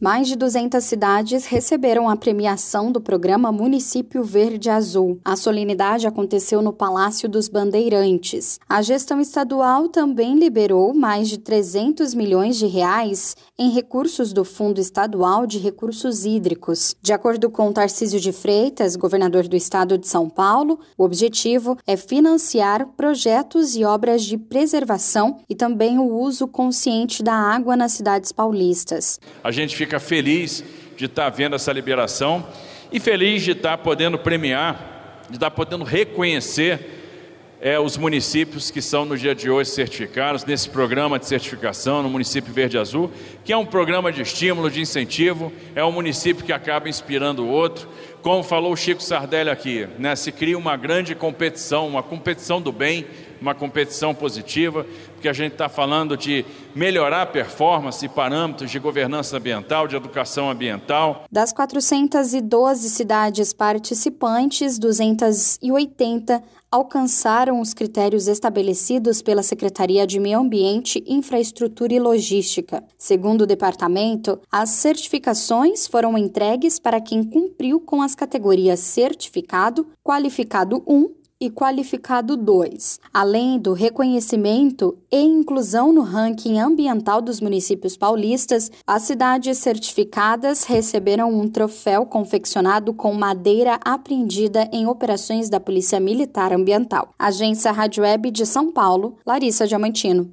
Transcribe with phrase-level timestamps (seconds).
[0.00, 5.18] Mais de 200 cidades receberam a premiação do programa Município Verde Azul.
[5.24, 8.60] A solenidade aconteceu no Palácio dos Bandeirantes.
[8.68, 14.80] A gestão estadual também liberou mais de 300 milhões de reais em recursos do Fundo
[14.80, 16.94] Estadual de Recursos Hídricos.
[17.02, 21.96] De acordo com Tarcísio de Freitas, governador do estado de São Paulo, o objetivo é
[21.96, 28.30] financiar projetos e obras de preservação e também o uso consciente da água nas cidades
[28.30, 29.18] paulistas.
[29.42, 30.62] A gente fica fica feliz
[30.98, 32.46] de estar vendo essa liberação
[32.92, 39.06] e feliz de estar podendo premiar, de estar podendo reconhecer é, os municípios que são
[39.06, 43.10] no dia de hoje certificados nesse programa de certificação no município Verde Azul,
[43.42, 47.48] que é um programa de estímulo, de incentivo, é um município que acaba inspirando o
[47.48, 47.88] outro.
[48.22, 52.72] Como falou o Chico Sardelli aqui, né, se cria uma grande competição, uma competição do
[52.72, 53.06] bem,
[53.40, 56.44] uma competição positiva, porque a gente está falando de
[56.74, 61.24] melhorar a performance e parâmetros de governança ambiental, de educação ambiental.
[61.30, 71.94] Das 412 cidades participantes, 280 alcançaram os critérios estabelecidos pela Secretaria de Meio Ambiente, Infraestrutura
[71.94, 72.84] e Logística.
[72.98, 80.82] Segundo o departamento, as certificações foram entregues para quem cumpriu com as categorias Certificado, Qualificado
[80.84, 88.72] 1 e qualificado 2, além do reconhecimento e inclusão no ranking ambiental dos municípios paulistas,
[88.84, 96.52] as cidades certificadas receberam um troféu confeccionado com madeira apreendida em operações da Polícia Militar
[96.52, 97.10] Ambiental.
[97.16, 100.30] Agência Rádio Web de São Paulo, Larissa Diamantino.